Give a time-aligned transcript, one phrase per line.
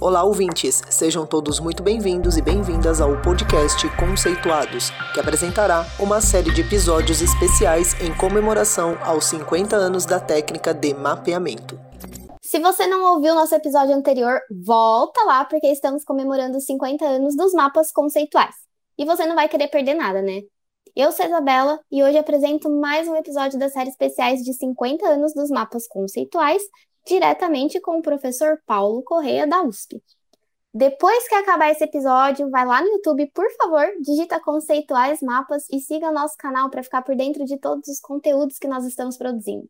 [0.00, 0.82] Olá, ouvintes!
[0.90, 7.22] Sejam todos muito bem-vindos e bem-vindas ao podcast Conceituados, que apresentará uma série de episódios
[7.22, 11.78] especiais em comemoração aos 50 anos da técnica de mapeamento.
[12.42, 17.34] Se você não ouviu nosso episódio anterior, volta lá porque estamos comemorando os 50 anos
[17.34, 18.54] dos mapas conceituais.
[18.98, 20.42] E você não vai querer perder nada, né?
[20.94, 25.06] Eu sou a Isabela e hoje apresento mais um episódio da série especiais de 50
[25.06, 26.62] anos dos mapas conceituais,
[27.06, 30.02] diretamente com o professor Paulo Correia da USP.
[30.74, 35.80] Depois que acabar esse episódio, vai lá no YouTube, por favor, digita conceituais mapas e
[35.80, 39.66] siga nosso canal para ficar por dentro de todos os conteúdos que nós estamos produzindo.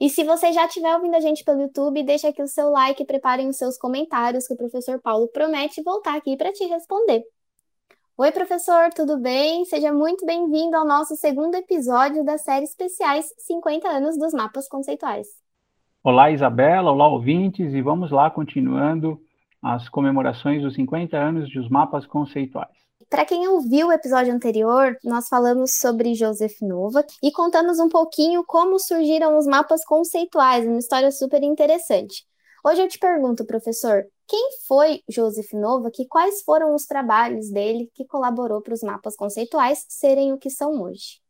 [0.00, 3.00] E se você já estiver ouvindo a gente pelo YouTube, deixa aqui o seu like
[3.00, 7.22] e preparem os seus comentários que o professor Paulo promete voltar aqui para te responder.
[8.16, 9.64] Oi, professor, tudo bem?
[9.64, 15.41] Seja muito bem-vindo ao nosso segundo episódio da série especiais 50 anos dos mapas conceituais.
[16.04, 19.20] Olá, Isabela, olá, ouvintes, e vamos lá continuando
[19.62, 22.76] as comemorações dos 50 anos dos mapas conceituais.
[23.08, 28.42] Para quem ouviu o episódio anterior, nós falamos sobre Joseph Nova e contamos um pouquinho
[28.44, 32.26] como surgiram os mapas conceituais, uma história super interessante.
[32.64, 37.88] Hoje eu te pergunto, professor, quem foi Joseph Nova e quais foram os trabalhos dele
[37.94, 41.21] que colaborou para os mapas conceituais serem o que são hoje?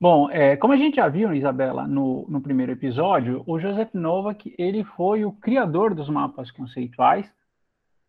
[0.00, 4.54] Bom, é, como a gente já viu, Isabela, no, no primeiro episódio, o Joseph Novak
[4.56, 7.28] ele foi o criador dos mapas conceituais,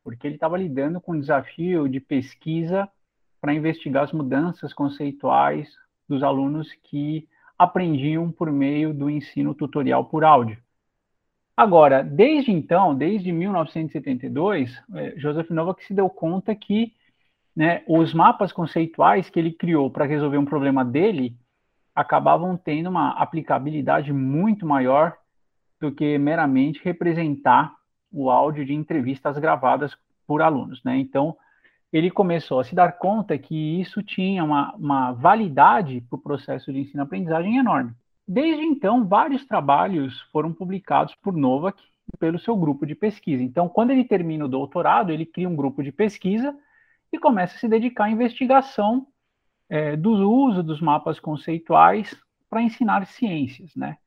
[0.04, 2.88] porque ele estava lidando com o desafio de pesquisa
[3.42, 5.68] para investigar as mudanças conceituais
[6.08, 10.60] dos alunos que aprendiam por meio do ensino tutorial por áudio.
[11.58, 16.94] Agora, desde então, desde 1972, é, Joseph Novak se deu conta que
[17.56, 21.36] né, os mapas conceituais que ele criou para resolver um problema dele
[22.00, 25.18] acabavam tendo uma aplicabilidade muito maior
[25.82, 27.76] do que meramente representar
[28.10, 29.94] o áudio de entrevistas gravadas
[30.26, 30.98] por alunos, né?
[30.98, 31.36] Então,
[31.92, 36.72] ele começou a se dar conta que isso tinha uma, uma validade para o processo
[36.72, 37.92] de ensino-aprendizagem enorme.
[38.26, 41.84] Desde então, vários trabalhos foram publicados por Novak
[42.18, 43.44] pelo seu grupo de pesquisa.
[43.44, 46.56] Então, quando ele termina o doutorado, ele cria um grupo de pesquisa
[47.12, 49.06] e começa a se dedicar à investigação
[49.70, 52.16] é, do uso dos mapas conceituais
[52.50, 53.98] para ensinar ciências, né?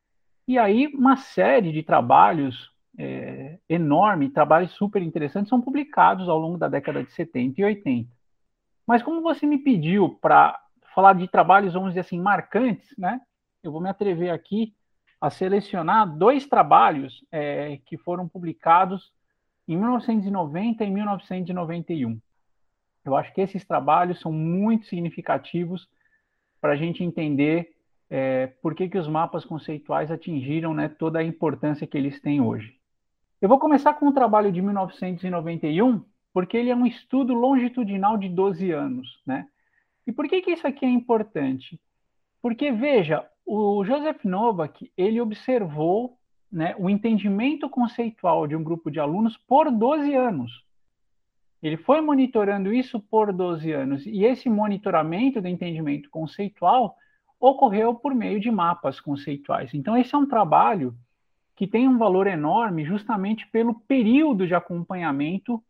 [0.46, 6.58] E aí uma série de trabalhos é, enorme, trabalhos super interessantes são publicados ao longo
[6.58, 8.10] da década de 70 e 80.
[8.86, 10.58] Mas como você me pediu para
[10.94, 13.20] falar de trabalhos, vamos dizer assim, marcantes, né?
[13.62, 14.74] Eu vou me atrever aqui
[15.20, 19.12] a selecionar dois trabalhos é, que foram publicados
[19.68, 22.20] em 1990 e 1991.
[23.04, 25.88] Eu acho que esses trabalhos são muito significativos
[26.60, 27.74] para a gente entender
[28.08, 32.40] é, por que, que os mapas conceituais atingiram né, toda a importância que eles têm
[32.40, 32.76] hoje.
[33.40, 38.28] Eu vou começar com o trabalho de 1991, porque ele é um estudo longitudinal de
[38.28, 39.20] 12 anos.
[39.26, 39.48] Né?
[40.06, 41.80] E por que, que isso aqui é importante?
[42.40, 46.18] Porque, veja, o Joseph Novak ele observou
[46.50, 50.64] né, o entendimento conceitual de um grupo de alunos por 12 anos.
[51.62, 56.96] Ele foi monitorando isso por 12 anos, e esse monitoramento do entendimento conceitual
[57.38, 59.72] ocorreu por meio de mapas conceituais.
[59.72, 60.94] Então, esse é um trabalho
[61.54, 65.62] que tem um valor enorme justamente pelo período de acompanhamento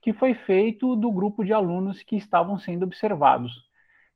[0.00, 3.52] que foi feito do grupo de alunos que estavam sendo observados.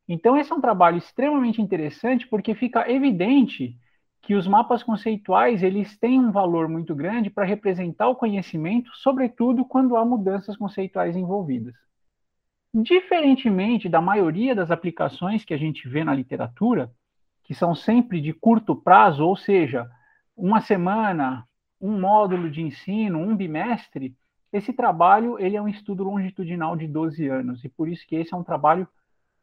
[0.07, 3.77] Então, esse é um trabalho extremamente interessante porque fica evidente
[4.23, 9.65] que os mapas conceituais eles têm um valor muito grande para representar o conhecimento, sobretudo
[9.65, 11.75] quando há mudanças conceituais envolvidas.
[12.73, 16.91] Diferentemente da maioria das aplicações que a gente vê na literatura,
[17.43, 19.91] que são sempre de curto prazo, ou seja,
[20.37, 21.45] uma semana,
[21.81, 24.17] um módulo de ensino, um bimestre,
[24.53, 28.33] esse trabalho ele é um estudo longitudinal de 12 anos, e por isso que esse
[28.33, 28.87] é um trabalho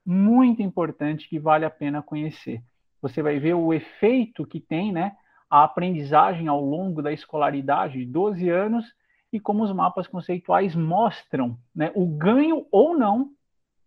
[0.06, 2.64] muito importante que vale a pena conhecer
[3.02, 5.16] você vai ver o efeito que tem né,
[5.50, 8.86] a aprendizagem ao longo da escolaridade de 12 anos
[9.32, 13.32] e como os mapas conceituais mostram né, o ganho ou não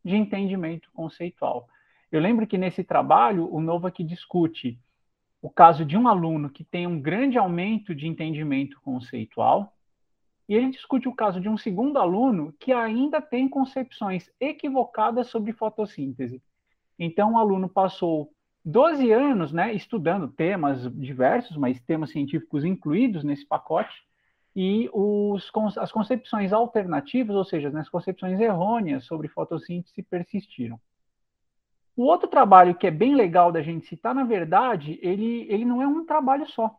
[0.04, 1.69] de entendimento conceitual.
[2.10, 4.78] Eu lembro que nesse trabalho, o Novak discute
[5.40, 9.75] o caso de um aluno que tem um grande aumento de entendimento conceitual,
[10.48, 15.52] e ele discute o caso de um segundo aluno que ainda tem concepções equivocadas sobre
[15.52, 16.42] fotossíntese.
[16.98, 18.31] Então, o aluno passou
[18.64, 24.05] 12 anos né, estudando temas diversos, mas temas científicos incluídos nesse pacote,
[24.55, 30.79] e os, as concepções alternativas, ou seja, as concepções errôneas sobre fotossíntese persistiram.
[31.97, 35.81] O outro trabalho que é bem legal da gente citar, na verdade, ele, ele não
[35.82, 36.76] é um trabalho só.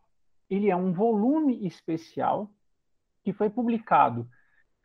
[0.50, 2.50] Ele é um volume especial
[3.24, 4.28] que foi publicado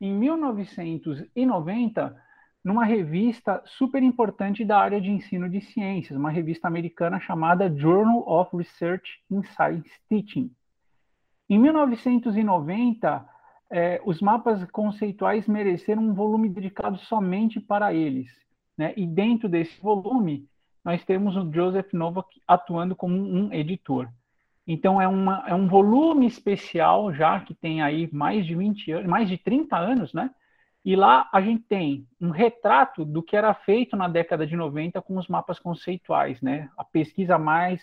[0.00, 2.16] em 1990
[2.68, 8.22] numa revista super importante da área de ensino de ciências, uma revista americana chamada Journal
[8.28, 10.50] of Research in Science Teaching.
[11.48, 13.26] Em 1990,
[13.70, 18.30] eh, os mapas conceituais mereceram um volume dedicado somente para eles.
[18.76, 18.92] Né?
[18.98, 20.46] E dentro desse volume,
[20.84, 24.10] nós temos o Joseph Novak atuando como um editor.
[24.66, 29.08] Então, é, uma, é um volume especial, já que tem aí mais de 20 anos,
[29.08, 30.30] mais de 30 anos, né?
[30.84, 35.02] E lá a gente tem um retrato do que era feito na década de 90
[35.02, 36.70] com os mapas conceituais, né?
[36.76, 37.82] A pesquisa mais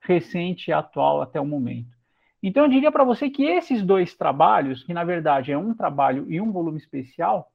[0.00, 1.96] recente e atual até o momento.
[2.42, 6.30] Então eu diria para você que esses dois trabalhos, que na verdade é um trabalho
[6.30, 7.50] e um volume especial,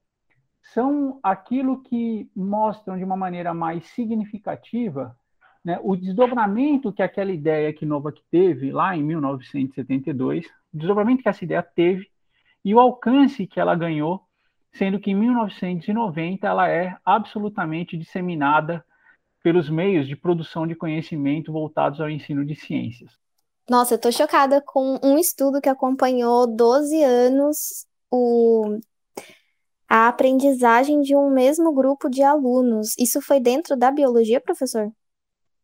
[0.61, 5.15] são aquilo que mostram de uma maneira mais significativa
[5.63, 11.29] né, o desdobramento que aquela ideia que Novak teve lá em 1972, o desdobramento que
[11.29, 12.09] essa ideia teve
[12.65, 14.23] e o alcance que ela ganhou
[14.73, 18.83] sendo que em 1990 ela é absolutamente disseminada
[19.43, 23.11] pelos meios de produção de conhecimento voltados ao ensino de ciências.
[23.69, 28.79] Nossa, eu estou chocada com um estudo que acompanhou 12 anos o...
[29.89, 32.95] a aprendizagem de um mesmo grupo de alunos.
[32.97, 34.91] Isso foi dentro da biologia, professor?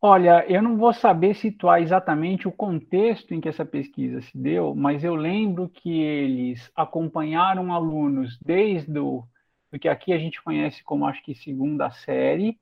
[0.00, 4.74] Olha, eu não vou saber situar exatamente o contexto em que essa pesquisa se deu,
[4.74, 9.24] mas eu lembro que eles acompanharam alunos desde o
[9.70, 12.58] do que aqui a gente conhece como acho que segunda série,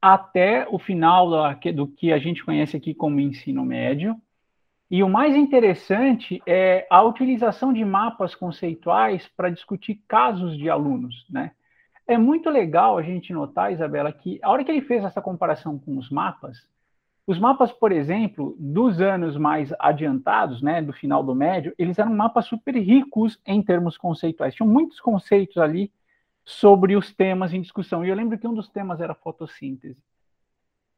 [0.00, 1.28] até o final
[1.74, 4.16] do que a gente conhece aqui como ensino médio.
[4.90, 11.26] E o mais interessante é a utilização de mapas conceituais para discutir casos de alunos,
[11.28, 11.52] né?
[12.06, 15.78] É muito legal a gente notar, Isabela, que a hora que ele fez essa comparação
[15.78, 16.68] com os mapas,
[17.26, 22.12] os mapas, por exemplo, dos anos mais adiantados, né, do final do médio, eles eram
[22.14, 24.54] mapas super ricos em termos conceituais.
[24.54, 25.92] Tinham muitos conceitos ali
[26.44, 28.04] sobre os temas em discussão.
[28.04, 30.02] E eu lembro que um dos temas era fotossíntese.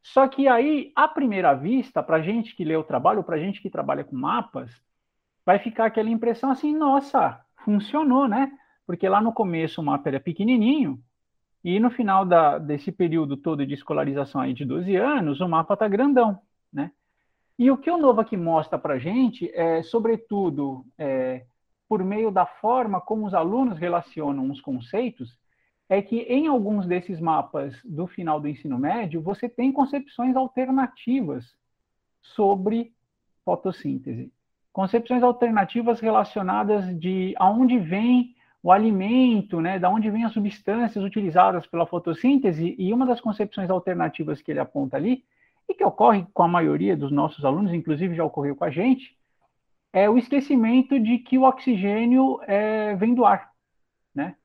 [0.01, 3.69] Só que aí, à primeira vista, para gente que lê o trabalho, para gente que
[3.69, 4.71] trabalha com mapas,
[5.45, 8.51] vai ficar aquela impressão assim: nossa, funcionou, né?
[8.85, 10.99] Porque lá no começo o mapa era pequenininho,
[11.63, 15.73] e no final da, desse período todo de escolarização aí de 12 anos, o mapa
[15.73, 16.39] está grandão,
[16.71, 16.91] né?
[17.57, 21.45] E o que o Novo aqui mostra para a gente é, sobretudo, é,
[21.89, 25.39] por meio da forma como os alunos relacionam os conceitos,
[25.89, 31.45] é que em alguns desses mapas do final do ensino médio, você tem concepções alternativas
[32.21, 32.93] sobre
[33.43, 34.31] fotossíntese.
[34.73, 38.35] Concepções alternativas relacionadas de aonde vem
[38.65, 43.69] o alimento, né, da onde vêm as substâncias utilizadas pela fotossíntese, e uma das concepções
[43.69, 45.23] alternativas que ele aponta ali,
[45.69, 49.15] e que ocorre com a maioria dos nossos alunos, inclusive já ocorreu com a gente,
[49.93, 53.51] é o esquecimento de que o oxigênio é, vem do ar,
[54.15, 54.35] né?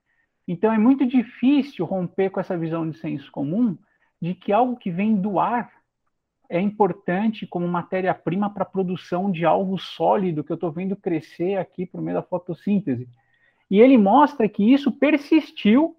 [0.47, 3.75] Então é muito difícil romper com essa visão de senso comum
[4.21, 5.73] de que algo que vem do ar
[6.47, 11.57] é importante como matéria-prima para a produção de algo sólido que eu estou vendo crescer
[11.57, 13.09] aqui por meio da fotossíntese.
[13.71, 15.97] E ele mostra que isso persistiu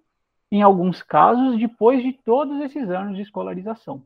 [0.50, 4.04] em alguns casos depois de todos esses anos de escolarização.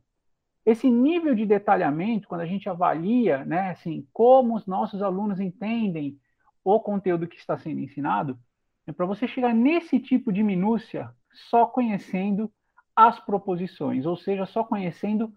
[0.65, 6.19] Esse nível de detalhamento, quando a gente avalia, né, assim, como os nossos alunos entendem
[6.65, 8.39] o conteúdo que está sendo ensinado,
[8.87, 12.51] é para você chegar nesse tipo de minúcia só conhecendo
[12.95, 15.33] as proposições, ou seja, só conhecendo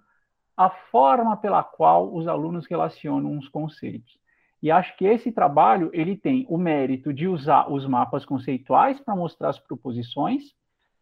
[0.55, 4.17] a forma pela qual os alunos relacionam os conceitos.
[4.61, 9.15] E acho que esse trabalho ele tem o mérito de usar os mapas conceituais para
[9.15, 10.43] mostrar as proposições,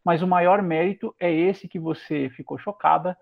[0.04, 3.16] mas o maior mérito é esse que você ficou chocada,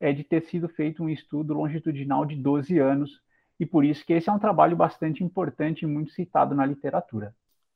[0.00, 3.10] é de ter sido feito um estudo longitudinal de 12 anos,
[3.58, 7.34] e por isso que esse é um trabalho bastante importante e muito citado na literatura.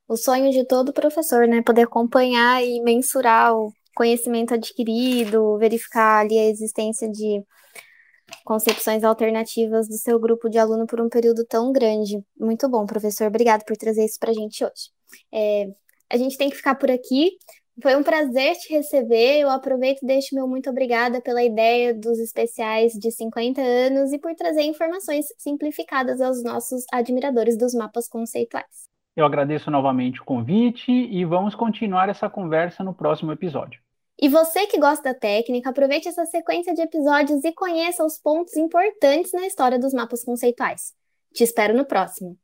[0.09, 6.39] O sonho de todo professor, né, poder acompanhar e mensurar o conhecimento adquirido, verificar ali
[6.39, 7.43] a existência de
[8.45, 12.23] concepções alternativas do seu grupo de aluno por um período tão grande.
[12.39, 13.27] Muito bom, professor.
[13.27, 14.91] Obrigado por trazer isso para a gente hoje.
[15.33, 15.69] É,
[16.11, 17.31] a gente tem que ficar por aqui.
[17.83, 19.41] Foi um prazer te receber.
[19.41, 24.19] Eu aproveito e deixo meu muito obrigada pela ideia dos especiais de 50 anos e
[24.19, 28.87] por trazer informações simplificadas aos nossos admiradores dos mapas conceituais.
[29.15, 33.86] Eu agradeço novamente o convite e vamos continuar essa conversa no próximo episódio.
[34.21, 38.57] E você que gosta da técnica, aproveite essa sequência de episódios e conheça os pontos
[38.57, 40.95] importantes na história dos mapas conceituais.
[41.35, 42.39] Te espero no próximo.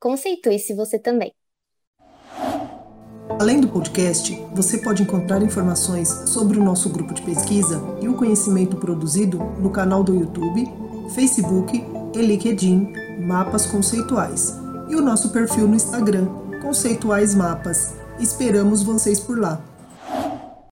[0.00, 1.32] Conceitue-se você também.
[3.40, 8.16] Além do podcast, você pode encontrar informações sobre o nosso grupo de pesquisa e o
[8.16, 10.64] conhecimento produzido no canal do YouTube,
[11.14, 11.82] Facebook
[12.14, 14.52] e LinkedIn Mapas Conceituais
[14.88, 16.26] e o nosso perfil no Instagram
[16.60, 19.60] Conceituais Mapas Esperamos vocês por lá.